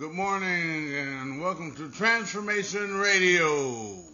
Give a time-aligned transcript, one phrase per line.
[0.00, 4.09] Good morning and welcome to Transformation Radio.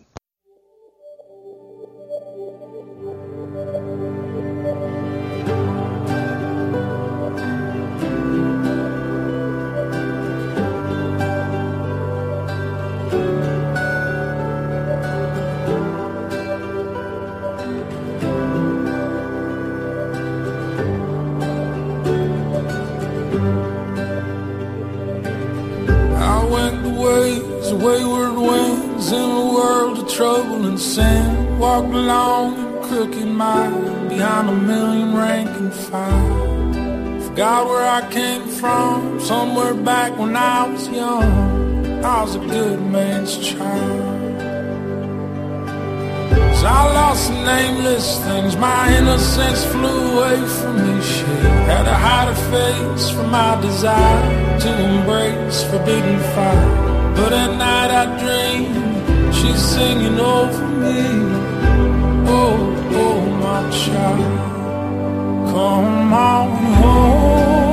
[31.82, 37.20] walk along and crooked mile behind a million rank and file.
[37.26, 42.02] Forgot where I came from, somewhere back when I was young.
[42.02, 44.40] I was a good man's child.
[46.54, 51.02] As I lost the nameless things, my innocence flew away from me.
[51.02, 51.26] Shit,
[51.68, 57.14] had to hide a face from my desire to embrace forbidden fire.
[57.16, 61.55] But at night I dream she's singing over me.
[62.88, 64.38] Oh, my child,
[65.50, 67.65] come on home.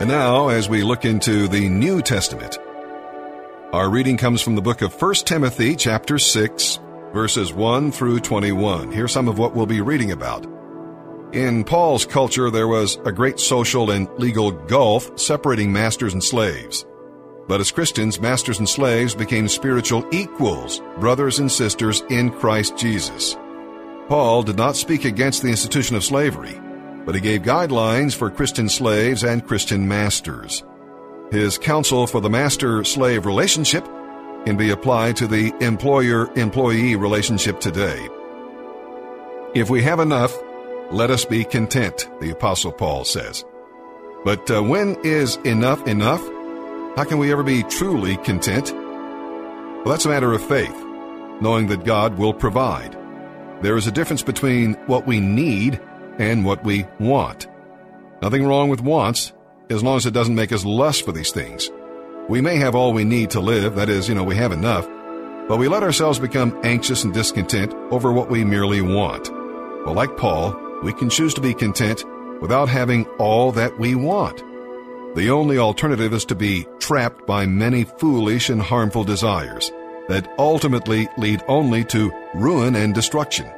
[0.00, 2.56] And now, as we look into the New Testament,
[3.74, 6.78] our reading comes from the book of 1 Timothy, chapter 6,
[7.12, 8.92] verses 1 through 21.
[8.92, 10.46] Here's some of what we'll be reading about.
[11.34, 16.86] In Paul's culture, there was a great social and legal gulf separating masters and slaves.
[17.46, 23.36] But as Christians, masters and slaves became spiritual equals, brothers and sisters in Christ Jesus.
[24.08, 26.58] Paul did not speak against the institution of slavery
[27.10, 30.62] but he gave guidelines for Christian slaves and Christian masters.
[31.32, 33.84] His counsel for the master slave relationship
[34.44, 38.08] can be applied to the employer employee relationship today.
[39.56, 40.32] If we have enough,
[40.92, 43.44] let us be content, the Apostle Paul says.
[44.24, 46.22] But uh, when is enough enough?
[46.96, 48.72] How can we ever be truly content?
[48.72, 50.76] Well, that's a matter of faith,
[51.40, 52.96] knowing that God will provide.
[53.62, 55.80] There is a difference between what we need
[56.20, 57.48] and what we want.
[58.22, 59.32] Nothing wrong with wants,
[59.70, 61.70] as long as it doesn't make us lust for these things.
[62.28, 64.86] We may have all we need to live, that is, you know, we have enough,
[65.48, 69.30] but we let ourselves become anxious and discontent over what we merely want.
[69.84, 72.04] Well, like Paul, we can choose to be content
[72.40, 74.44] without having all that we want.
[75.16, 79.72] The only alternative is to be trapped by many foolish and harmful desires
[80.08, 83.50] that ultimately lead only to ruin and destruction.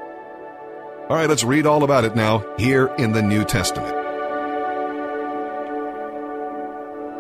[1.13, 3.95] All right, let's read all about it now here in the New Testament.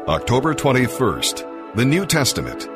[0.08, 2.66] October 21st, the New Testament.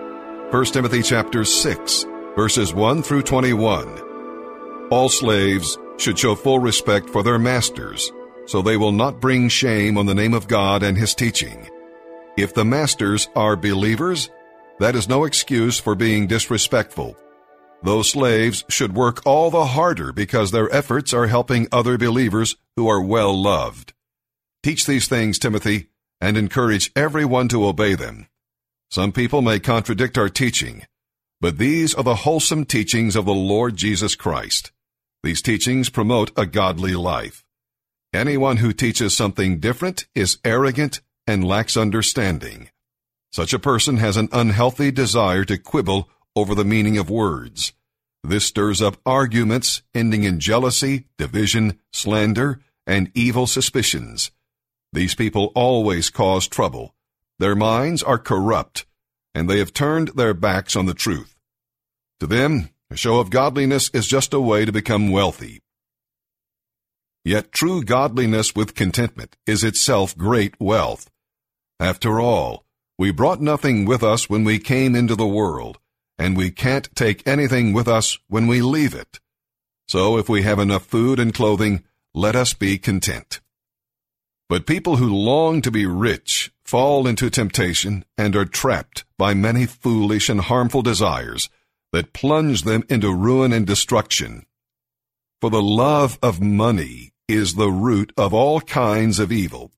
[0.52, 2.04] 1 Timothy chapter 6,
[2.36, 4.88] verses 1 through 21.
[4.90, 8.12] All slaves should show full respect for their masters,
[8.44, 11.70] so they will not bring shame on the name of God and his teaching.
[12.36, 14.28] If the masters are believers,
[14.80, 17.16] that is no excuse for being disrespectful.
[17.82, 22.88] Those slaves should work all the harder because their efforts are helping other believers who
[22.88, 23.93] are well loved.
[24.62, 25.88] Teach these things, Timothy,
[26.20, 28.26] and encourage everyone to obey them.
[28.90, 30.87] Some people may contradict our teaching,
[31.40, 34.72] but these are the wholesome teachings of the Lord Jesus Christ.
[35.22, 37.44] These teachings promote a godly life.
[38.12, 42.70] Anyone who teaches something different is arrogant and lacks understanding.
[43.32, 47.72] Such a person has an unhealthy desire to quibble over the meaning of words.
[48.22, 54.30] This stirs up arguments ending in jealousy, division, slander, and evil suspicions.
[54.92, 56.94] These people always cause trouble.
[57.38, 58.86] Their minds are corrupt,
[59.34, 61.36] and they have turned their backs on the truth.
[62.20, 65.60] To them, a show of godliness is just a way to become wealthy.
[67.24, 71.10] Yet true godliness with contentment is itself great wealth.
[71.80, 72.64] After all,
[72.98, 75.78] we brought nothing with us when we came into the world,
[76.18, 79.20] and we can't take anything with us when we leave it.
[79.88, 81.84] So if we have enough food and clothing,
[82.14, 83.40] let us be content.
[84.48, 89.66] But people who long to be rich fall into temptation and are trapped by many
[89.66, 91.48] foolish and harmful desires
[91.92, 94.46] that plunge them into ruin and destruction.
[95.40, 99.72] For the love of money is the root of all kinds of evil.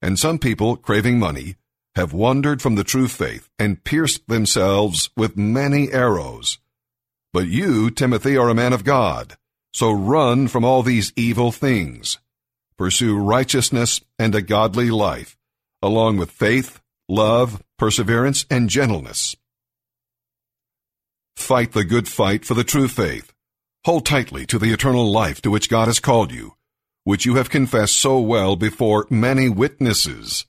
[0.00, 1.56] And some people, craving money,
[1.94, 6.58] have wandered from the true faith and pierced themselves with many arrows.
[7.32, 9.36] But you, Timothy, are a man of God,
[9.72, 12.18] so run from all these evil things
[12.82, 15.36] pursue righteousness and a godly life,
[15.80, 19.36] along with faith, love, perseverance, and gentleness.
[21.36, 23.32] Fight the good fight for the true faith.
[23.84, 26.56] Hold tightly to the eternal life to which God has called you,
[27.04, 30.46] which you have confessed so well before many witnesses.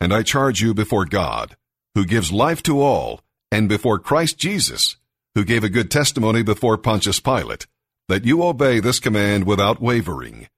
[0.00, 1.56] And I charge you before God,
[1.94, 3.20] who gives life to all,
[3.52, 4.96] and before Christ Jesus,
[5.34, 7.66] who gave a good testimony before Pontius Pilate,
[8.08, 10.48] that you obey this command without wavering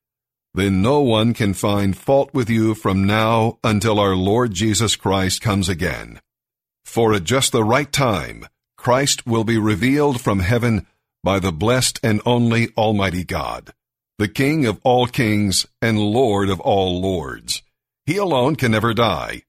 [0.55, 5.41] then no one can find fault with you from now until our Lord Jesus Christ
[5.41, 6.21] comes again.
[6.85, 8.47] For at just the right time,
[8.77, 10.87] Christ will be revealed from heaven
[11.25, 13.73] by the blessed and only Almighty God,
[14.19, 17.63] the King of all kings and Lord of all lords.
[18.07, 19.43] He alone can never die,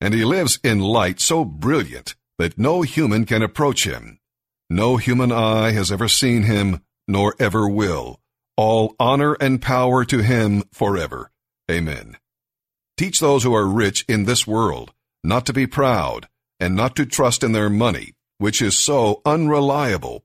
[0.00, 4.18] and he lives in light so brilliant that no human can approach him.
[4.70, 8.20] No human eye has ever seen him, nor ever will.
[8.56, 11.30] All honor and power to him forever.
[11.70, 12.16] Amen.
[12.96, 14.92] Teach those who are rich in this world
[15.24, 20.24] not to be proud and not to trust in their money, which is so unreliable.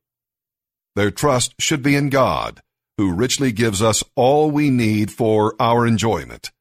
[0.95, 2.62] Their trust should be in God,
[2.97, 6.51] who richly gives us all we need for our enjoyment.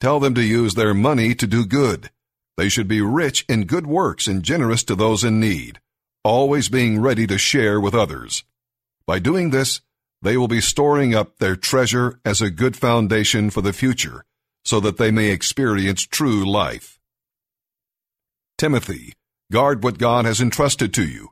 [0.00, 2.10] Tell them to use their money to do good.
[2.56, 5.80] They should be rich in good works and generous to those in need,
[6.24, 8.44] always being ready to share with others.
[9.06, 9.80] By doing this,
[10.22, 14.24] they will be storing up their treasure as a good foundation for the future,
[14.64, 16.98] so that they may experience true life.
[18.56, 19.14] Timothy,
[19.50, 21.30] Guard what God has entrusted to you.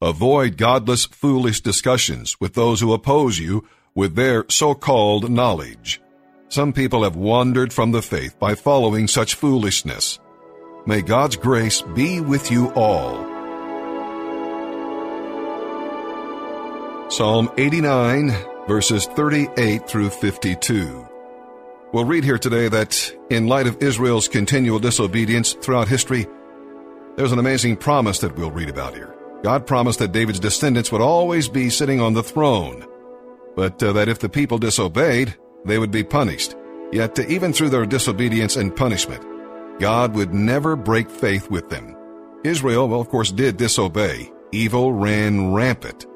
[0.00, 6.00] Avoid godless, foolish discussions with those who oppose you with their so-called knowledge.
[6.50, 10.18] Some people have wandered from the faith by following such foolishness.
[10.84, 13.24] May God's grace be with you all.
[17.08, 18.34] Psalm 89,
[18.66, 21.06] verses 38 through 52.
[21.92, 26.26] We'll read here today that in light of Israel's continual disobedience throughout history,
[27.14, 29.14] there's an amazing promise that we'll read about here.
[29.44, 32.84] God promised that David's descendants would always be sitting on the throne,
[33.54, 36.54] but uh, that if the people disobeyed, they would be punished.
[36.92, 39.24] Yet, even through their disobedience and punishment,
[39.78, 41.96] God would never break faith with them.
[42.44, 44.32] Israel, well, of course, did disobey.
[44.52, 46.06] Evil ran rampant.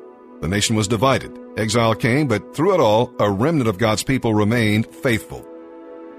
[0.40, 1.38] The nation was divided.
[1.56, 5.46] Exile came, but through it all, a remnant of God's people remained faithful.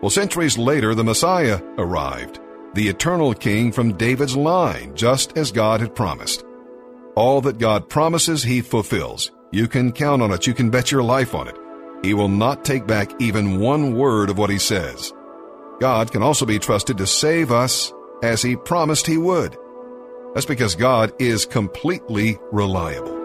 [0.02, 2.40] Well, centuries later, the Messiah arrived,
[2.74, 6.44] the eternal king from David's line, just as God had promised.
[7.16, 9.32] All that God promises, he fulfills.
[9.52, 10.48] You can count on it.
[10.48, 11.58] You can bet your life on it.
[12.04, 15.14] He will not take back even one word of what he says.
[15.80, 19.58] God can also be trusted to save us as he promised he would.
[20.34, 23.16] That's because God is completely reliable.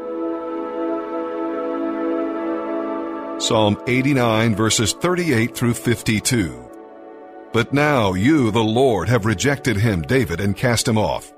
[3.41, 6.69] Psalm 89 verses 38 through 52.
[7.53, 11.33] But now you, the Lord, have rejected him, David, and cast him off.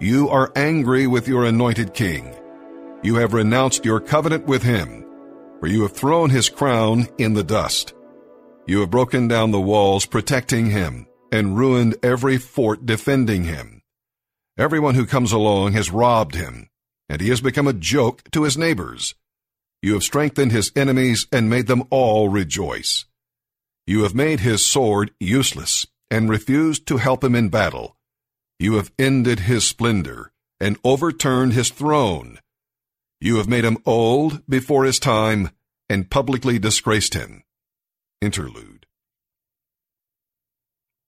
[0.00, 2.34] You are angry with your anointed king.
[3.02, 5.01] You have renounced your covenant with him,
[5.62, 7.94] for you have thrown his crown in the dust.
[8.66, 13.80] You have broken down the walls protecting him, and ruined every fort defending him.
[14.58, 16.68] Everyone who comes along has robbed him,
[17.08, 19.14] and he has become a joke to his neighbors.
[19.82, 23.04] You have strengthened his enemies and made them all rejoice.
[23.86, 27.96] You have made his sword useless and refused to help him in battle.
[28.58, 32.40] You have ended his splendor and overturned his throne.
[33.22, 35.50] You have made him old before his time
[35.88, 37.44] and publicly disgraced him.
[38.20, 38.84] Interlude.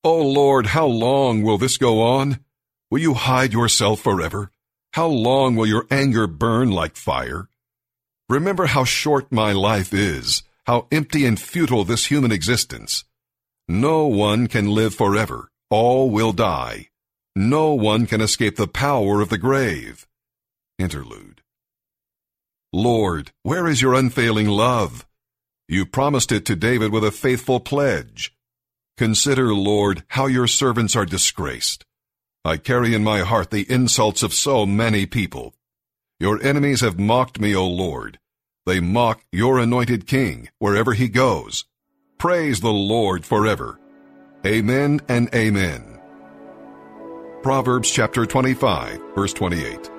[0.04, 2.38] O Lord, how long will this go on?
[2.88, 4.52] Will you hide yourself forever?
[4.92, 7.48] How long will your anger burn like fire?
[8.28, 13.04] Remember how short my life is, how empty and futile this human existence.
[13.66, 15.50] No one can live forever.
[15.68, 16.90] All will die.
[17.34, 20.06] No one can escape the power of the grave.
[20.78, 21.40] Interlude.
[22.74, 25.06] Lord, where is your unfailing love?
[25.68, 28.34] You promised it to David with a faithful pledge.
[28.96, 31.84] Consider, Lord, how your servants are disgraced.
[32.44, 35.54] I carry in my heart the insults of so many people.
[36.18, 38.18] Your enemies have mocked me, O Lord.
[38.66, 41.66] They mock your anointed king wherever he goes.
[42.18, 43.78] Praise the Lord forever.
[44.44, 46.00] Amen and amen.
[47.40, 49.90] Proverbs chapter 25, verse 28.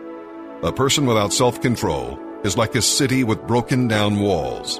[0.63, 4.79] A person without self-control is like a city with broken down walls.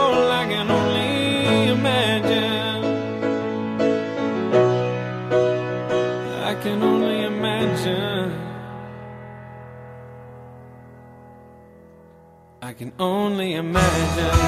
[12.81, 14.39] can only imagine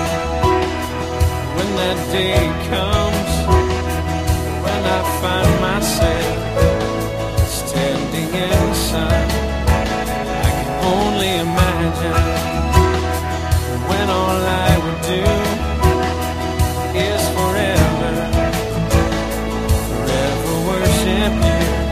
[1.56, 2.42] when that day
[2.74, 3.34] comes
[4.64, 6.38] when I find myself
[7.48, 9.28] standing in sun.
[10.48, 12.26] I can only imagine
[13.90, 15.26] when all I would do
[17.08, 18.14] is forever,
[19.90, 21.83] forever worship you.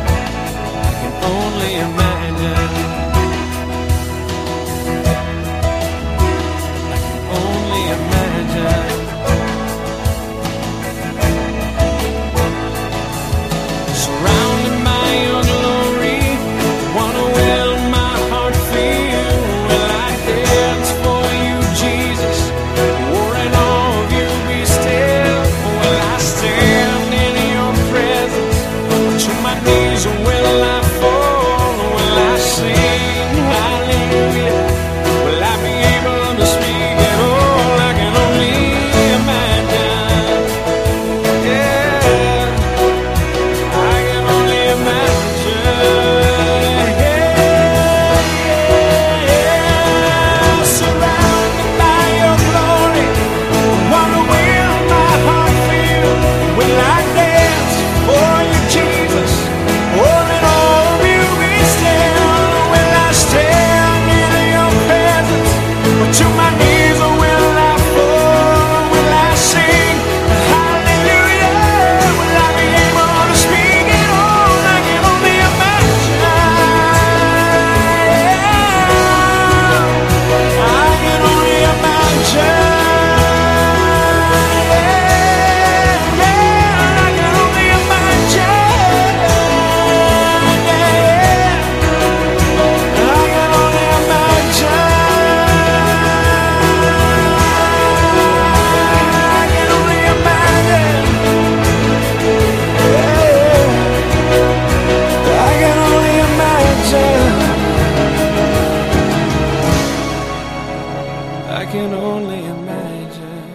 [111.54, 113.52] I can only imagine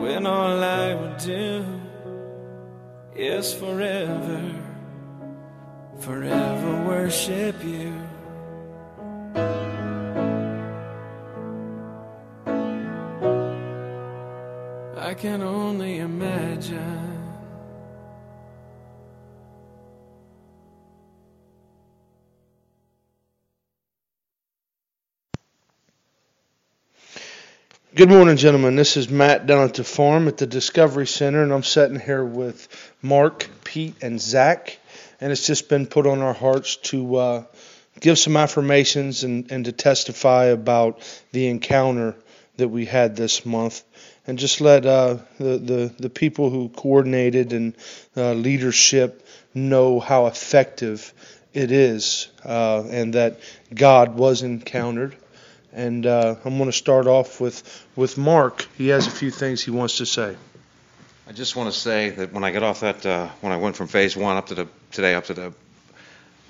[0.00, 1.64] when all I would do
[3.14, 4.42] is forever,
[6.00, 7.94] forever worship you.
[14.96, 17.13] I can only imagine.
[27.96, 28.74] Good morning, gentlemen.
[28.74, 32.24] This is Matt down at the farm at the Discovery Center, and I'm sitting here
[32.24, 32.66] with
[33.00, 34.76] Mark, Pete, and Zach.
[35.20, 37.44] And it's just been put on our hearts to uh,
[38.00, 42.16] give some affirmations and, and to testify about the encounter
[42.56, 43.84] that we had this month.
[44.26, 47.76] And just let uh, the, the, the people who coordinated and
[48.16, 51.14] uh, leadership know how effective
[51.52, 53.38] it is uh, and that
[53.72, 55.14] God was encountered.
[55.74, 58.66] And uh, I'm going to start off with, with Mark.
[58.78, 60.36] He has a few things he wants to say.
[61.26, 63.74] I just want to say that when I got off that, uh, when I went
[63.74, 65.52] from phase one up to the today up to the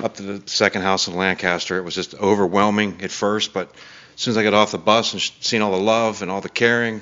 [0.00, 3.54] up to the second house in Lancaster, it was just overwhelming at first.
[3.54, 3.72] But
[4.14, 6.40] as soon as I got off the bus and seen all the love and all
[6.40, 7.00] the caring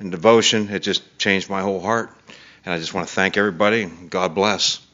[0.00, 2.10] and devotion, it just changed my whole heart.
[2.64, 3.86] And I just want to thank everybody.
[3.86, 4.84] God bless.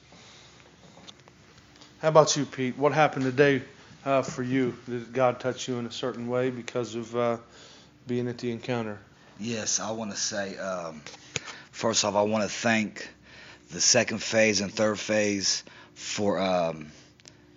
[2.01, 2.77] How about you, Pete?
[2.79, 3.63] What happened today
[4.05, 4.75] uh, for you?
[4.89, 7.37] Did God touch you in a certain way because of uh,
[8.07, 8.99] being at the encounter?
[9.39, 11.03] Yes, I want to say, um,
[11.73, 13.09] first off, I want to thank
[13.71, 16.91] the second phase and third phase for um,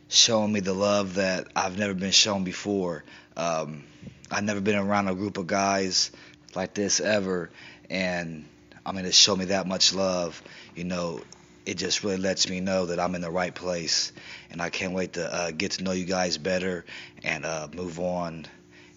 [0.10, 3.04] showing me the love that I've never been shown before.
[3.36, 3.84] Um,
[4.30, 6.12] I've never been around a group of guys
[6.56, 7.50] like this ever,
[7.90, 8.46] and
[8.86, 10.42] I mean, it showed me that much love.
[10.76, 11.22] You know,
[11.66, 14.12] it just really lets me know that I'm in the right place,
[14.52, 16.86] and I can't wait to uh, get to know you guys better
[17.24, 18.46] and uh, move on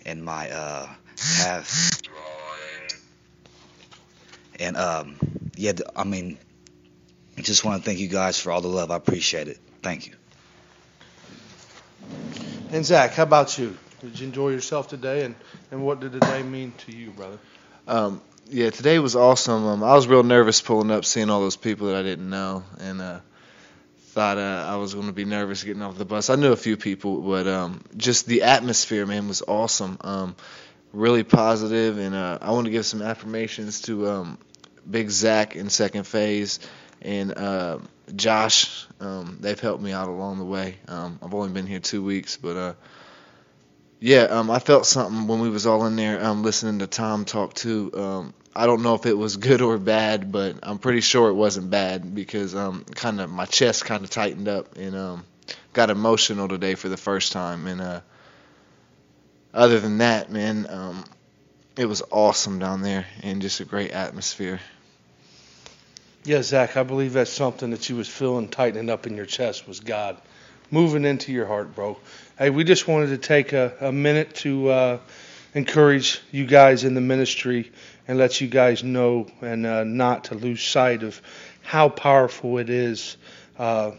[0.05, 0.89] in my uh,
[1.39, 2.01] path.
[4.59, 5.17] And um,
[5.57, 6.39] yeah, I mean,
[7.37, 8.91] I just want to thank you guys for all the love.
[8.91, 9.59] I appreciate it.
[9.83, 10.15] Thank you.
[12.71, 13.77] And Zach, how about you?
[14.01, 15.35] Did you enjoy yourself today, and,
[15.71, 17.39] and what did the day mean to you, brother?
[17.89, 19.67] Um, yeah, today was awesome.
[19.67, 22.65] Um, I was real nervous pulling up, seeing all those people that I didn't know,
[22.79, 23.21] and uh,
[23.99, 26.31] thought uh, I was going to be nervous getting off the bus.
[26.31, 29.99] I knew a few people, but um, just the atmosphere, man, was awesome.
[30.01, 30.37] Um,
[30.93, 34.39] really positive, and uh, I want to give some affirmations to um,
[34.89, 36.61] Big Zach in second phase
[37.03, 37.79] and uh,
[38.15, 38.87] Josh.
[39.01, 40.77] Um, they've helped me out along the way.
[40.89, 42.73] Um, I've only been here two weeks, but uh,
[44.01, 47.25] yeah, um, I felt something when we was all in there um, listening to Tom
[47.25, 47.91] talk too.
[47.95, 51.35] Um, I don't know if it was good or bad, but I'm pretty sure it
[51.35, 55.25] wasn't bad because um, kind of my chest kind of tightened up and um,
[55.73, 57.67] got emotional today for the first time.
[57.67, 58.01] And uh,
[59.55, 61.05] other than that, man, um,
[61.77, 64.61] it was awesome down there and just a great atmosphere.
[66.25, 69.69] Yeah, Zach, I believe that's something that you was feeling tightening up in your chest
[69.69, 70.21] was God
[70.71, 71.97] moving into your heart, bro.
[72.39, 74.99] Hey, we just wanted to take a, a minute to uh,
[75.55, 77.71] encourage you guys in the ministry
[78.09, 81.21] and let you guys know and uh, not to lose sight of
[81.63, 83.17] how powerful it is
[83.59, 83.93] uh,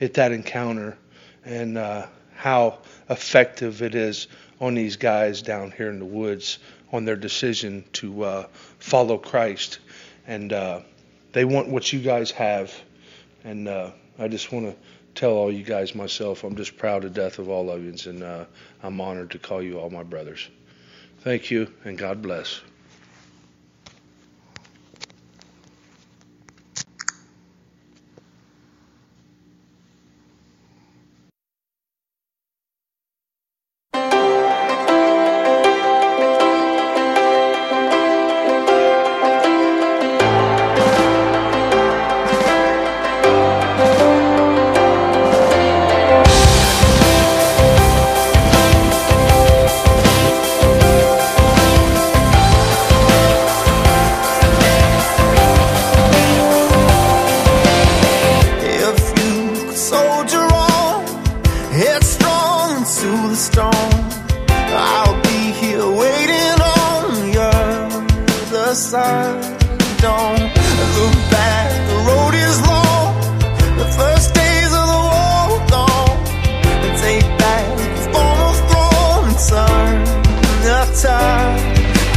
[0.00, 0.96] at that encounter
[1.44, 2.78] and uh, how
[3.08, 4.28] effective it is
[4.60, 6.58] on these guys down here in the woods
[6.92, 8.46] on their decision to uh,
[8.78, 9.78] follow Christ.
[10.26, 10.80] And uh,
[11.32, 12.74] they want what you guys have.
[13.42, 14.76] And I just want to
[15.14, 18.22] tell all you guys myself, I'm just proud to death of all of you, and
[18.22, 18.44] uh,
[18.82, 20.48] I'm honored to call you all my brothers.
[21.20, 22.60] Thank you, and God bless.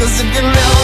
[0.03, 0.82] Cause if you never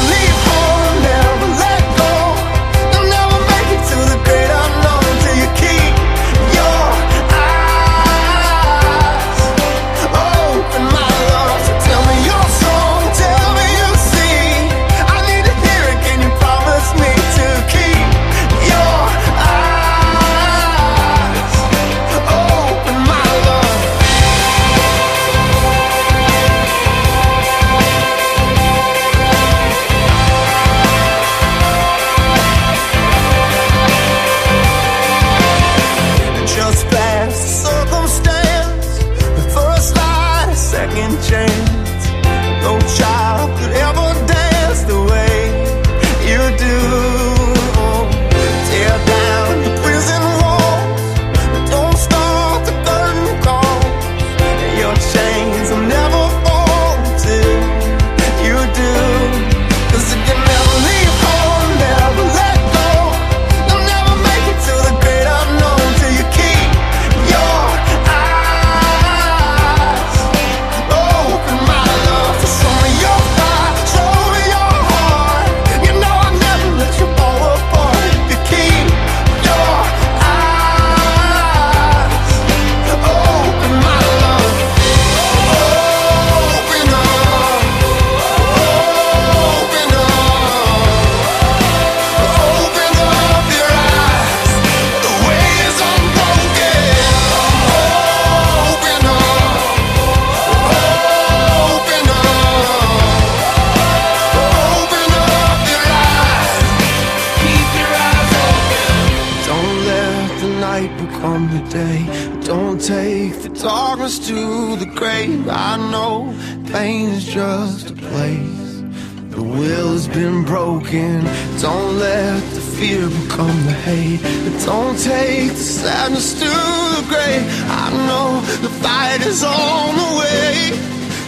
[111.20, 112.42] night become the day.
[112.42, 115.48] Don't take the darkness to the grave.
[115.50, 116.34] I know
[116.72, 118.84] pain's just a place.
[119.32, 121.24] The will has been broken.
[121.60, 124.22] Don't let the fear become the hate.
[124.66, 127.46] Don't take the sadness to the grave.
[127.70, 130.72] I know the fight is on the way.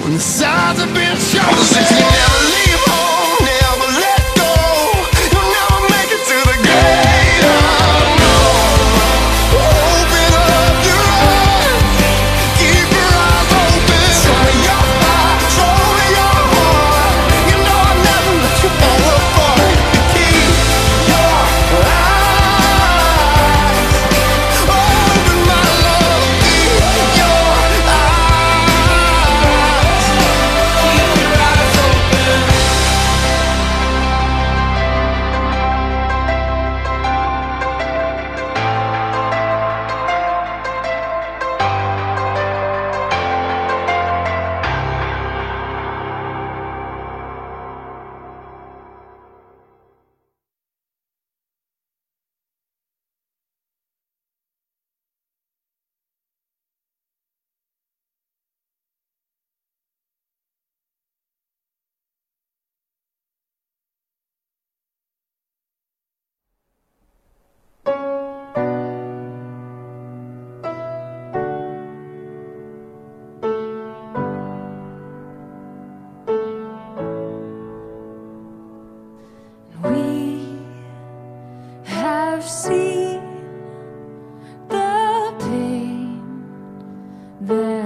[0.04, 2.61] When the signs have been chosen,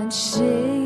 [0.10, 0.85] 谁？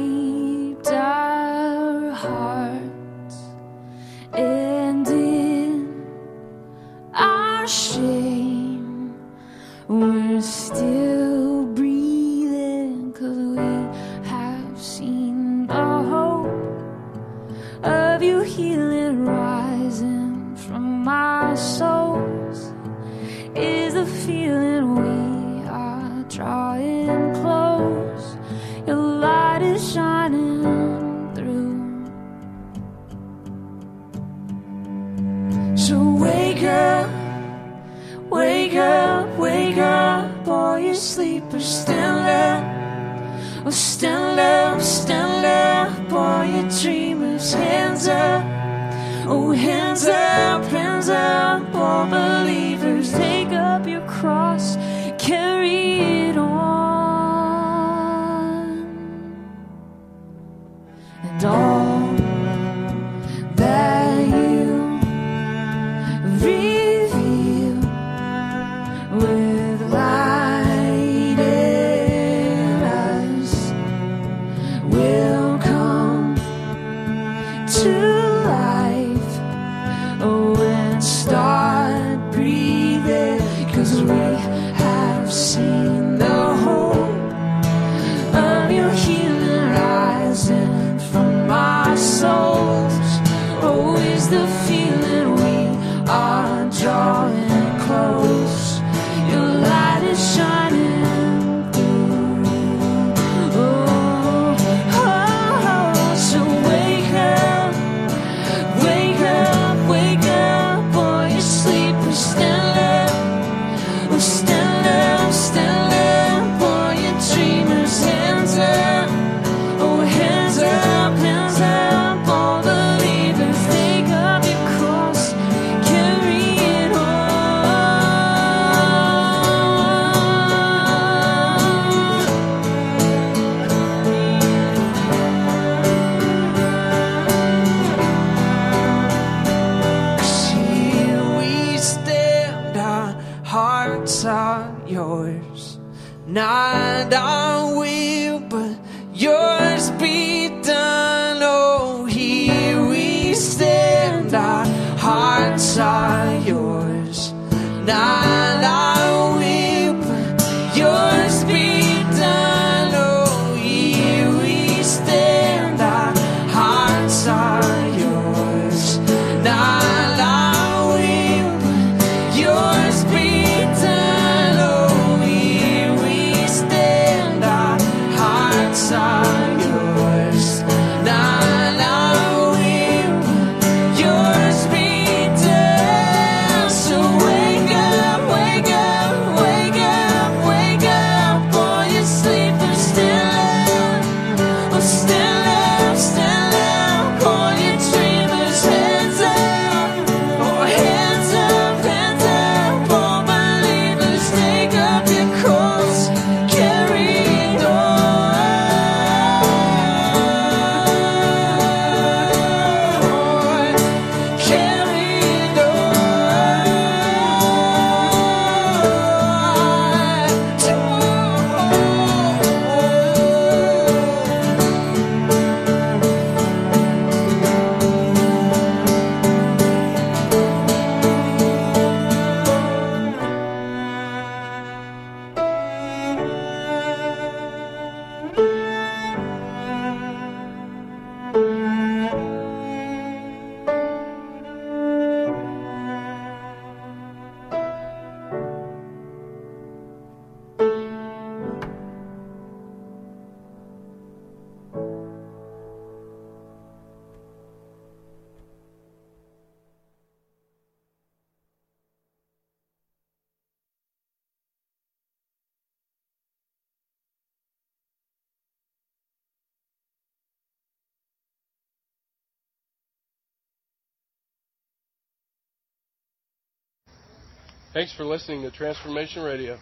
[277.71, 279.59] Thanks for listening to Transformation Radio.